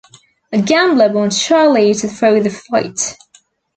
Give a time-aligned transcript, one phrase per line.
[0.51, 3.15] A gambler wants Charlie to throw the fight.